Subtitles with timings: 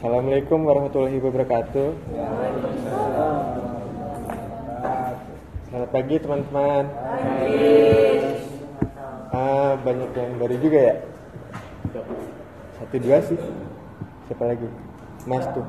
[0.00, 1.92] Assalamualaikum warahmatullahi wabarakatuh.
[5.68, 6.84] Selamat pagi teman-teman.
[9.28, 10.96] Ah, banyak yang baru juga ya.
[12.80, 13.36] Satu dua sih.
[14.24, 14.72] Siapa lagi?
[15.28, 15.68] Mas tuh.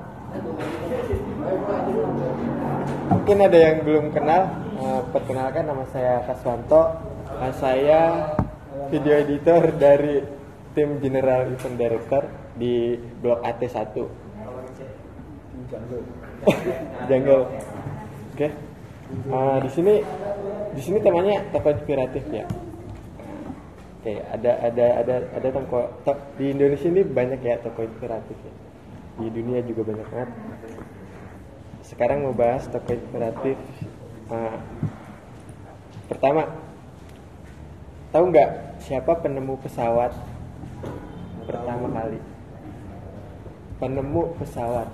[3.11, 4.47] Mungkin ada yang belum kenal.
[4.79, 7.03] Eh, perkenalkan nama saya Kaswanto.
[7.35, 8.31] Eh, saya
[8.87, 10.23] video editor dari
[10.71, 13.95] tim General Event Director di Blok AT1.
[17.07, 17.45] Jungle.
[18.35, 18.47] Oke.
[19.11, 19.93] Eh, di sini
[20.71, 22.47] di sini temanya tokoh inspiratif ya.
[24.01, 28.53] Oke, ada ada ada ada tokoh to- di Indonesia ini banyak ya tokoh inspiratif ya.
[29.19, 30.31] Di dunia juga banyak banget.
[31.83, 33.59] Sekarang mau bahas tokoh inspiratif.
[34.31, 34.57] Eh,
[36.07, 36.47] pertama,
[38.15, 40.15] tahu nggak siapa penemu pesawat
[41.43, 42.30] pertama kali?
[43.81, 44.85] Penemu pesawat.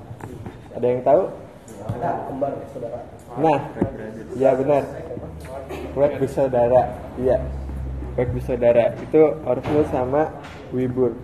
[0.79, 1.23] Ada yang tahu?
[3.35, 3.59] Nah,
[4.39, 4.83] ya benar.
[5.91, 6.81] Web bersaudara,
[7.19, 7.43] iya.
[8.15, 10.31] Web bersaudara itu Orville sama
[10.71, 11.19] Wibur.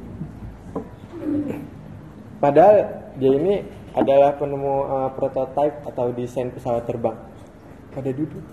[2.44, 3.64] Padahal dia ini
[3.96, 7.16] adalah penemu uh, prototipe atau desain pesawat terbang.
[7.96, 8.44] Pada duduk.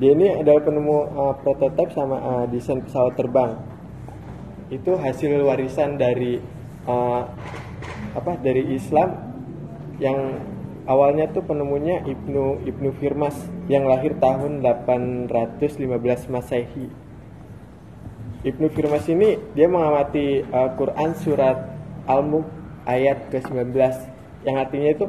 [0.00, 3.60] Dia ini adalah penemu uh, prototipe sama uh, desain pesawat terbang.
[4.72, 6.40] Itu hasil warisan dari
[6.86, 7.22] uh,
[8.16, 8.32] apa?
[8.38, 9.08] Dari Islam
[10.02, 10.18] yang
[10.86, 13.36] awalnya tuh penemunya Ibnu Ibnu Firmas
[13.70, 15.78] yang lahir tahun 815
[16.32, 16.86] Masehi.
[18.42, 21.78] Ibnu Firmas ini dia mengamati uh, Quran surat
[22.10, 22.46] Al-Mulk
[22.82, 23.70] ayat ke-19
[24.42, 25.06] yang artinya itu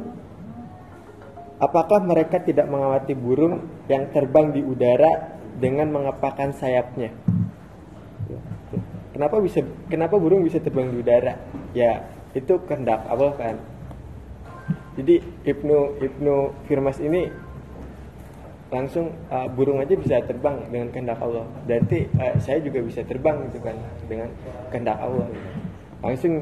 [1.58, 7.10] apakah mereka tidak mengamati burung yang terbang di udara dengan mengepakkan sayapnya?
[9.14, 11.34] Kenapa bisa kenapa burung bisa terbang di udara?
[11.74, 12.06] Ya,
[12.38, 13.56] itu kehendak Allah kan.
[14.94, 16.34] Jadi Ibnu Ibnu
[16.70, 17.26] Firmas ini
[18.70, 21.46] langsung uh, burung aja bisa terbang dengan kehendak Allah.
[21.66, 23.74] Berarti uh, saya juga bisa terbang gitu kan
[24.06, 24.30] dengan
[24.70, 25.26] kehendak Allah.
[25.30, 25.48] Gitu.
[26.04, 26.34] Langsung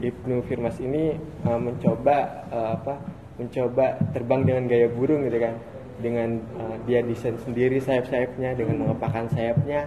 [0.00, 2.94] Ibnu Firmas ini uh, mencoba uh, apa?
[3.36, 5.54] Mencoba terbang dengan gaya burung gitu kan.
[6.00, 9.84] Dengan uh, dia desain sendiri sayap-sayapnya dengan mengepakkan sayapnya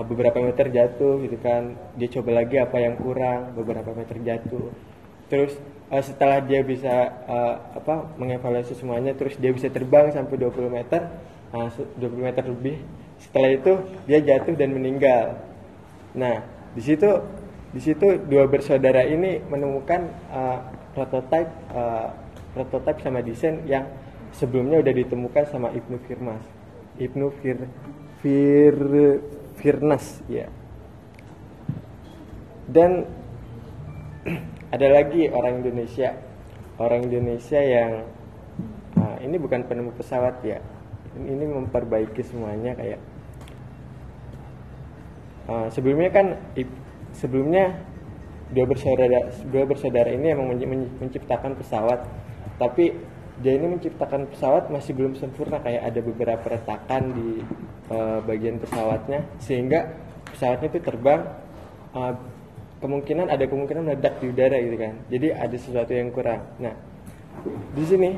[0.00, 1.76] beberapa meter jatuh gitu kan.
[2.00, 4.72] Dia coba lagi apa yang kurang, beberapa meter jatuh.
[5.28, 5.56] Terus
[5.92, 11.00] uh, setelah dia bisa uh, apa mengevaluasi semuanya terus dia bisa terbang sampai 20 meter
[11.52, 11.68] uh,
[12.00, 12.80] 20 meter lebih
[13.20, 13.72] setelah itu
[14.08, 15.36] dia jatuh dan meninggal
[16.16, 16.40] nah
[16.72, 17.08] di situ
[17.72, 20.58] di situ dua bersaudara ini menemukan uh,
[20.92, 22.08] prototipe uh,
[22.52, 23.88] prototipe sama desain yang
[24.32, 26.44] sebelumnya udah ditemukan sama Ibnu Firmas
[27.00, 27.68] Ibnu Fir
[28.20, 28.76] Fir
[29.62, 30.50] Firnas ya.
[32.66, 33.06] Dan
[34.74, 36.18] ada lagi orang Indonesia.
[36.82, 38.02] Orang Indonesia yang
[38.98, 40.58] nah, ini bukan penemu pesawat ya.
[41.14, 43.00] Ini memperbaiki semuanya kayak
[45.46, 46.26] uh, sebelumnya kan
[47.14, 47.78] sebelumnya
[48.50, 52.02] dua bersaudara dua bersaudara ini emang men- men- menciptakan pesawat.
[52.58, 52.98] Tapi
[53.42, 57.28] dia ini menciptakan pesawat masih belum sempurna kayak ada beberapa retakan di
[57.92, 59.92] uh, bagian pesawatnya sehingga
[60.32, 61.20] pesawatnya itu terbang
[61.92, 62.16] uh,
[62.80, 64.94] kemungkinan ada kemungkinan meledak di udara gitu kan.
[65.12, 66.42] Jadi ada sesuatu yang kurang.
[66.56, 66.74] Nah
[67.76, 68.16] di sini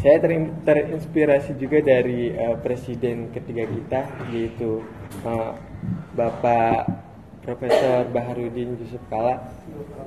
[0.00, 4.00] saya terin- terinspirasi juga dari uh, presiden ketiga kita
[4.32, 4.84] yaitu
[5.24, 5.56] uh,
[6.12, 7.04] Bapak
[7.44, 9.36] Profesor Baharudin Yusuf Kala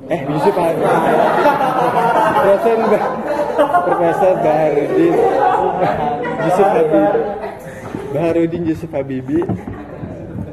[0.09, 0.89] eh Yusuf Habibie
[2.41, 2.75] Profesor
[3.85, 5.13] Profesor Baharudin
[6.45, 7.46] Yusuf Habibie
[8.17, 9.45] Baharudin Yusuf Habibie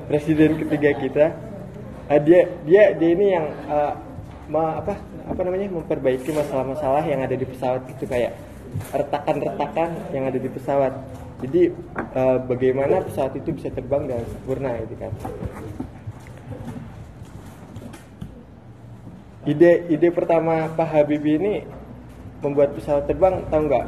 [0.04, 1.26] presiden ketiga kita.
[2.12, 3.96] Uh, dia dia dia ini yang uh,
[4.52, 8.36] ma- apa apa namanya memperbaiki masalah-masalah yang ada di pesawat gitu kayak
[8.92, 10.92] retakan-retakan yang ada di pesawat.
[11.40, 11.72] Jadi
[12.12, 15.12] uh, bagaimana pesawat itu bisa terbang dengan sempurna gitu kan.
[19.48, 21.64] Ide ide pertama Pak Habibie ini
[22.44, 23.86] membuat pesawat terbang tahu nggak?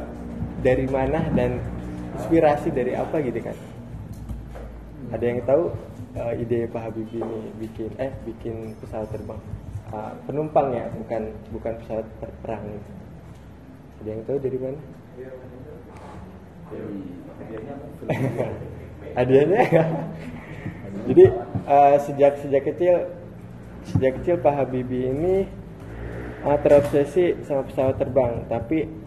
[0.65, 1.76] Dari mana dan
[2.17, 3.55] inspirasi dari apa gitu kan?
[5.13, 5.71] Ada yang tahu
[6.19, 9.39] uh, ide Pak Habibie ini bikin eh bikin pesawat terbang?
[9.87, 12.65] Uh, penumpang ya bukan bukan pesawat per- perang.
[14.03, 14.79] Ada yang tahu dari mana?
[19.17, 19.61] Hadiahnya?
[21.07, 21.23] Jadi
[21.71, 23.07] uh, sejak sejak kecil
[23.87, 25.47] sejak kecil Pak Habibie ini
[26.43, 28.43] uh, terobsesi sama pesawat terbang.
[28.51, 29.06] Tapi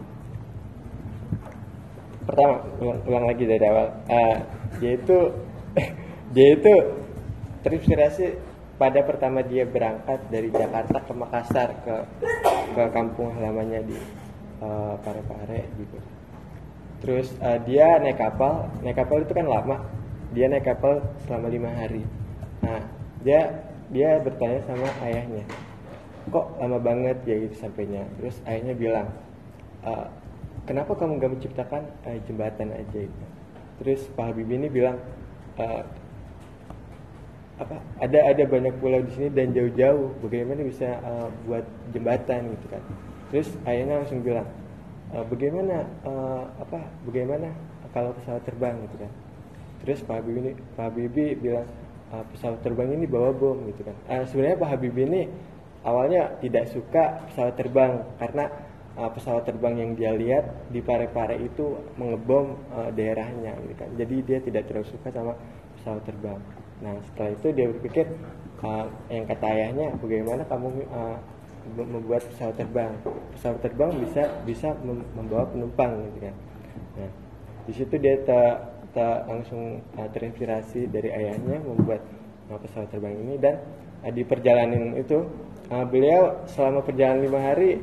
[2.31, 3.87] pertama ulang, ulang lagi dari awal.
[4.07, 4.37] Uh,
[4.79, 5.17] dia itu
[6.35, 6.73] dia itu
[7.61, 8.25] terinspirasi
[8.79, 11.95] pada pertama dia berangkat dari Jakarta ke Makassar ke
[12.73, 13.99] ke kampung halamannya di
[14.63, 15.97] uh, Parepare gitu.
[17.03, 18.71] Terus uh, dia naik kapal.
[18.81, 19.83] Naik kapal itu kan lama.
[20.31, 22.07] Dia naik kapal selama lima hari.
[22.63, 22.81] Nah
[23.21, 25.43] dia dia bertanya sama ayahnya
[26.29, 28.05] kok lama banget ya gitu sampainya?
[28.21, 29.07] Terus ayahnya bilang
[30.65, 33.25] kenapa kamu gak menciptakan uh, jembatan aja gitu
[33.81, 34.97] terus Pak Habibie ini bilang
[35.57, 35.83] uh,
[37.61, 41.61] apa ada ada banyak pulau di sini dan jauh-jauh bagaimana bisa uh, buat
[41.93, 42.81] jembatan gitu kan?
[43.29, 44.49] Terus ayahnya langsung bilang
[45.13, 47.53] uh, bagaimana uh, apa bagaimana
[47.93, 49.11] kalau pesawat terbang gitu kan?
[49.85, 51.67] Terus Pak Habibie ini Pak Habibie bilang
[52.09, 53.95] uh, pesawat terbang ini bawa bom gitu kan?
[54.09, 55.21] Uh, sebenarnya Pak Habibie ini
[55.85, 58.49] awalnya tidak suka pesawat terbang karena
[58.97, 64.15] uh, pesawat terbang yang dia lihat di Parepare itu mengebom uh, daerahnya gitu kan jadi
[64.23, 65.33] dia tidak terlalu suka sama
[65.77, 66.41] pesawat terbang
[66.81, 68.05] Nah setelah itu dia berpikir
[68.65, 71.17] uh, yang kata ayahnya bagaimana kamu uh,
[71.77, 72.91] membuat pesawat terbang.
[73.37, 74.73] Pesawat terbang bisa bisa
[75.13, 76.35] membawa penumpang gitu kan.
[76.97, 77.09] Nah
[77.69, 82.01] di situ dia tak ta langsung uh, terinspirasi dari ayahnya membuat
[82.49, 83.61] uh, pesawat terbang ini dan
[84.03, 85.21] uh, di perjalanan itu
[85.69, 87.79] uh, beliau selama perjalanan lima hari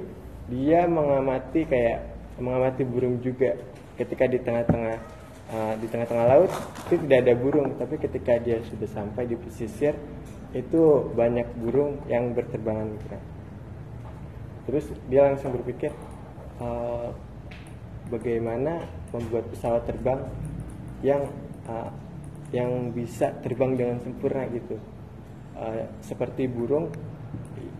[0.48, 2.08] dia mengamati kayak
[2.40, 3.54] mengamati burung juga.
[4.00, 4.96] Ketika di tengah-tengah
[5.52, 6.50] uh, di tengah-tengah laut
[6.88, 7.68] itu tidak ada burung.
[7.76, 9.92] Tapi ketika dia sudah sampai di pesisir
[10.56, 13.22] itu banyak burung yang berterbangan gitu kan.
[14.68, 15.92] Terus dia langsung berpikir
[16.60, 17.12] uh,
[18.08, 20.24] bagaimana membuat pesawat terbang
[21.04, 21.28] yang
[21.68, 21.92] uh,
[22.48, 24.80] yang bisa terbang dengan sempurna gitu.
[25.58, 26.88] Uh, seperti burung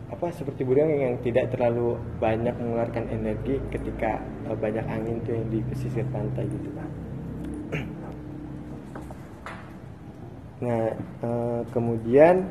[0.09, 5.47] apa seperti burung yang tidak terlalu banyak mengeluarkan energi ketika uh, banyak angin tuh yang
[5.53, 6.91] di pesisir pantai gitu kan
[10.59, 10.91] Nah,
[11.23, 12.51] uh, kemudian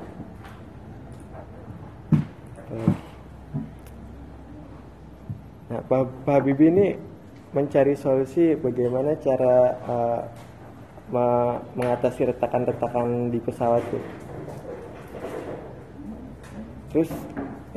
[5.68, 6.88] Nah, Pak, Pak Habibie ini
[7.52, 10.22] mencari solusi bagaimana cara uh,
[11.76, 14.00] mengatasi retakan-retakan di pesawat itu.
[16.92, 17.12] Terus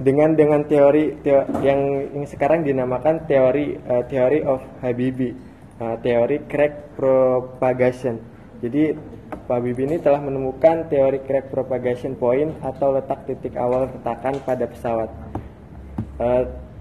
[0.01, 1.81] dengan dengan teori, teori yang,
[2.17, 5.37] yang sekarang dinamakan teori uh, teori of Habibie,
[5.77, 8.17] uh, teori crack propagation.
[8.61, 8.97] Jadi
[9.31, 14.67] Pak Habibie ini telah menemukan teori crack propagation point atau letak titik awal retakan pada
[14.67, 15.11] pesawat.
[16.19, 16.29] E,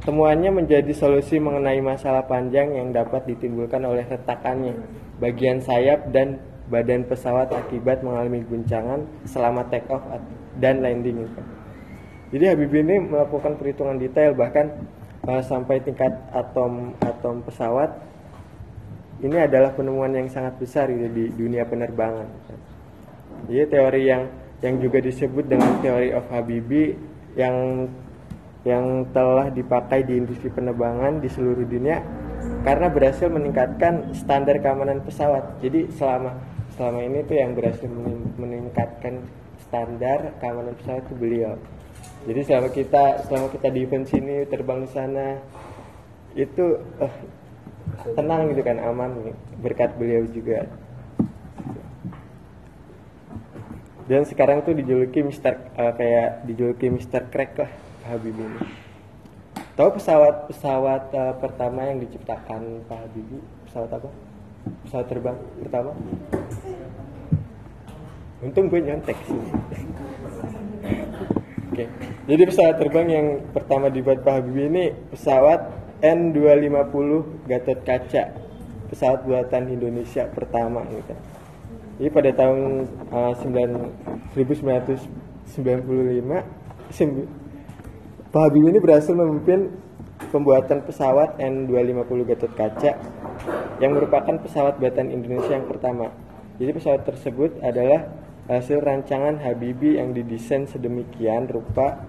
[0.04, 4.76] temuannya menjadi solusi mengenai masalah panjang yang dapat ditimbulkan oleh retakannya
[5.22, 10.06] bagian sayap dan badan pesawat akibat mengalami guncangan selama take off
[10.58, 11.30] dan landing.
[12.30, 14.70] Jadi Habibie ini melakukan perhitungan detail bahkan
[15.26, 17.90] e, sampai tingkat atom atom pesawat
[19.20, 22.30] ini adalah penemuan yang sangat besar gitu, di dunia penerbangan.
[23.52, 24.24] Jadi teori yang
[24.64, 26.96] yang juga disebut dengan teori of Habibie
[27.36, 27.88] yang
[28.68, 32.04] yang telah dipakai di industri penerbangan di seluruh dunia
[32.64, 35.64] karena berhasil meningkatkan standar keamanan pesawat.
[35.64, 36.36] Jadi selama
[36.76, 37.88] selama ini tuh yang berhasil
[38.40, 39.24] meningkatkan
[39.68, 41.56] standar keamanan pesawat itu beliau.
[42.28, 45.40] Jadi selama kita selama kita di event sini terbang di sana
[46.36, 47.16] itu uh,
[48.16, 49.34] tenang gitu kan aman
[49.64, 50.68] berkat beliau juga.
[54.10, 57.72] Dan sekarang tuh dijuluki Mister uh, kayak dijuluki Mister Crack lah
[58.10, 58.62] Habibie ini.
[59.78, 63.42] Tahu pesawat pesawat uh, pertama yang diciptakan Pak Habibie?
[63.70, 64.10] Pesawat apa?
[64.86, 65.92] Pesawat terbang pertama?
[68.40, 69.40] Untung gue nyontek sih
[71.80, 71.88] Oke,
[72.28, 75.72] jadi pesawat terbang yang pertama dibuat Pak Habibie ini pesawat
[76.04, 78.36] N250 Gatot Kaca
[78.92, 81.16] pesawat buatan Indonesia pertama gitu.
[82.04, 82.84] Jadi pada tahun
[83.16, 85.56] uh, 9, 1995
[88.28, 89.72] Pak Habibie ini berhasil memimpin
[90.36, 92.92] pembuatan pesawat N250 Gatot Kaca
[93.80, 96.12] yang merupakan pesawat buatan Indonesia yang pertama.
[96.60, 98.19] Jadi pesawat tersebut adalah
[98.50, 102.02] hasil rancangan Habibie yang didesain sedemikian rupa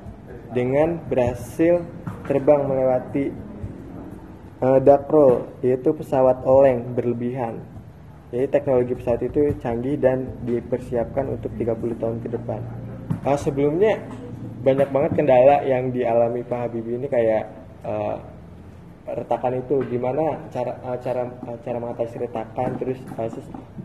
[0.57, 1.85] dengan berhasil
[2.25, 3.29] terbang melewati
[4.65, 7.61] uh, dark roll yaitu pesawat oleng berlebihan.
[8.33, 12.61] Jadi teknologi pesawat itu canggih dan dipersiapkan untuk 30 tahun ke depan.
[13.21, 14.01] Uh, sebelumnya
[14.65, 17.53] banyak banget kendala yang dialami Pak Habibie ini kayak
[17.85, 18.17] uh,
[19.09, 21.27] retakan itu gimana cara uh, cara
[21.65, 23.29] cara mengatasi retakan terus uh,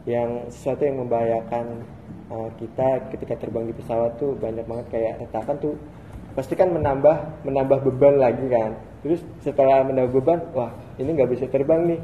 [0.06, 1.84] yang sesuatu yang membahayakan
[2.30, 5.74] uh, kita ketika terbang di pesawat tuh banyak banget kayak retakan tuh
[6.36, 8.76] pasti kan menambah menambah beban lagi kan.
[9.06, 12.00] Terus setelah menambah beban wah ini nggak bisa terbang nih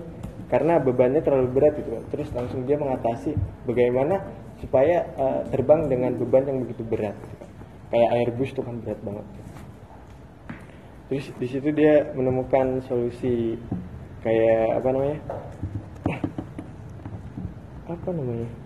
[0.52, 2.04] karena bebannya terlalu berat gitu kan.
[2.12, 3.36] Terus langsung dia mengatasi
[3.68, 4.24] bagaimana
[4.62, 7.50] supaya uh, terbang dengan beban yang begitu berat gitu kan.
[7.92, 9.26] kayak Airbus tuh kan berat banget.
[11.12, 13.60] Terus di situ dia menemukan solusi
[14.24, 15.20] kayak apa namanya?
[17.92, 18.61] Apa namanya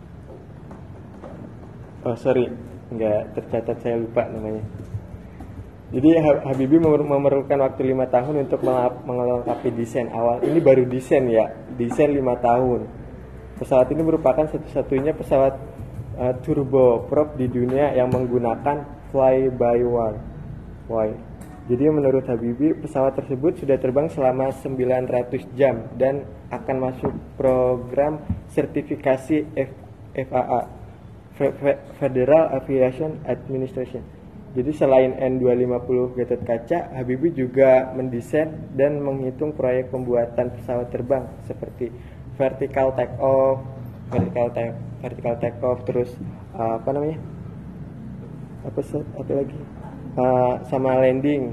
[2.05, 2.47] oh sorry.
[2.93, 4.61] Nggak tercatat saya lupa namanya.
[5.89, 8.61] Jadi Habibie memerlukan waktu lima tahun untuk
[9.05, 10.41] melengkapi desain awal.
[10.43, 11.49] Ini baru desain ya.
[11.77, 12.85] Desain lima tahun.
[13.55, 15.55] Pesawat ini merupakan satu-satunya pesawat
[16.19, 20.19] uh, turboprop di dunia yang menggunakan fly by wire
[20.91, 21.19] wire
[21.65, 28.21] jadi menurut Habibie pesawat tersebut sudah terbang selama 900 jam dan akan masuk program
[28.53, 29.71] sertifikasi F
[30.13, 30.84] FAA
[31.99, 34.01] Federal Aviation Administration.
[34.55, 41.91] Jadi selain N250 Gatot Kaca, Habibie juga mendesain dan menghitung proyek pembuatan pesawat terbang seperti
[42.39, 43.59] vertical take off,
[44.07, 46.09] vertical take vertical take off terus
[46.55, 47.19] uh, apa namanya?
[48.63, 48.79] Apa
[49.19, 49.59] apa lagi?
[50.19, 51.51] uh, sama landing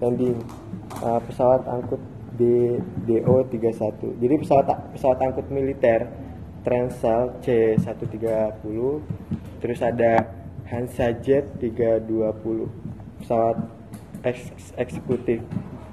[0.00, 0.36] landing
[1.04, 2.00] uh, pesawat angkut
[2.40, 6.08] D DO 31 jadi pesawat pesawat angkut militer
[6.60, 8.76] Transal C130
[9.60, 10.28] terus ada
[10.68, 13.56] Hansa Jet 320 pesawat
[14.24, 15.40] eks eksekutif.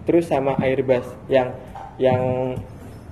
[0.07, 1.51] Terus sama Airbus yang
[1.99, 2.53] yang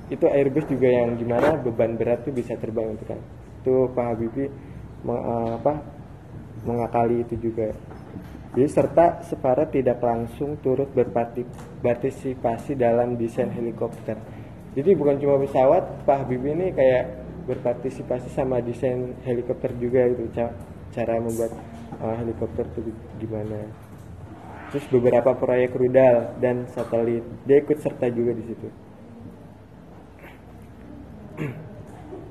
[0.08, 3.20] itu Airbus juga yang gimana beban berat tuh bisa terbang itu kan.
[3.64, 4.54] Itu Pak Habibie
[5.02, 5.74] meng, uh, apa
[6.66, 7.74] mengakali itu juga.
[8.56, 14.16] Jadi serta Separa tidak langsung turut berpartisipasi dalam desain helikopter.
[14.76, 20.26] Jadi bukan cuma pesawat, Pak Habibie ini kayak berpartisipasi sama desain helikopter juga itu
[20.92, 21.54] cara membuat
[22.02, 23.70] uh, helikopter itu gimana.
[24.74, 28.68] Terus beberapa proyek rudal dan satelit dia ikut serta juga di situ.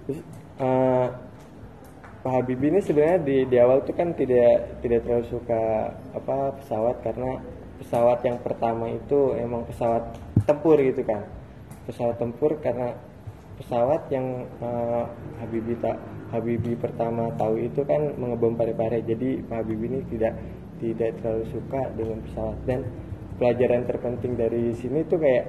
[0.04, 0.21] Terus,
[0.61, 1.09] uh,
[2.25, 6.97] Pak Habibie ini sebenarnya di, di awal tuh kan tidak tidak terlalu suka apa pesawat
[7.04, 7.37] karena
[7.85, 10.16] pesawat yang pertama itu emang pesawat
[10.49, 11.28] tempur gitu kan
[11.85, 12.97] pesawat tempur karena
[13.58, 15.06] pesawat yang uh,
[15.38, 15.96] Habibie tak
[16.34, 19.02] Habibie pertama tahu itu kan mengebom pare-pare.
[19.06, 20.34] Jadi Pak Habibie ini tidak
[20.82, 22.58] tidak terlalu suka dengan pesawat.
[22.66, 22.80] Dan
[23.38, 25.44] pelajaran terpenting dari sini tuh kayak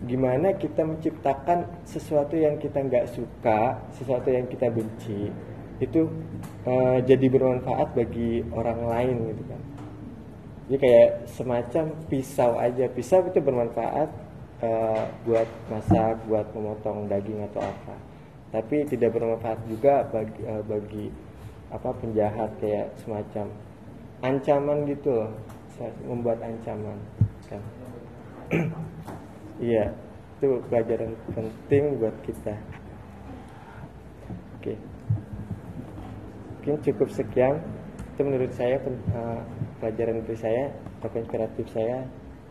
[0.00, 5.28] gimana kita menciptakan sesuatu yang kita nggak suka sesuatu yang kita benci
[5.80, 6.08] itu
[6.64, 9.60] uh, jadi bermanfaat bagi orang lain gitu kan.
[10.70, 12.86] Jadi kayak semacam pisau aja.
[12.86, 14.08] Pisau itu bermanfaat
[14.62, 17.96] uh, buat masak buat memotong daging atau apa.
[18.50, 21.06] Tapi tidak bermanfaat juga bagi uh, bagi
[21.70, 23.46] apa penjahat kayak semacam
[24.20, 25.32] ancaman gitu loh.
[26.04, 26.98] Membuat ancaman
[27.48, 27.62] kan.
[29.60, 29.92] Iya
[30.40, 32.56] itu pelajaran penting buat kita.
[34.56, 34.72] Oke.
[36.56, 37.60] Mungkin cukup sekian.
[38.16, 39.40] Itu menurut saya uh,
[39.84, 40.64] pelajaran dari saya
[41.04, 42.08] atau inspiratif saya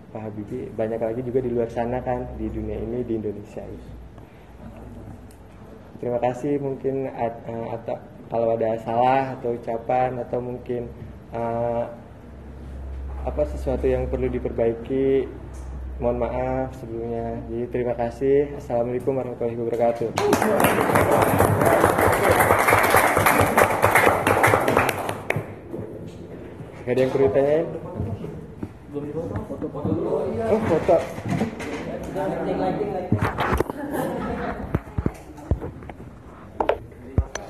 [0.10, 3.62] Pak Habibie banyak lagi juga di luar sana kan di dunia ini di Indonesia.
[6.02, 7.98] Terima kasih mungkin uh, atau
[8.30, 10.90] kalau ada salah atau ucapan atau mungkin
[11.30, 11.86] uh,
[13.28, 15.28] apa sesuatu yang perlu diperbaiki
[16.00, 17.44] mohon maaf sebelumnya.
[17.52, 18.58] Jadi terima kasih.
[18.58, 20.10] Assalamualaikum warahmatullahi wabarakatuh.
[26.88, 27.30] Gak ada yang perlu
[30.52, 31.00] え、終わった。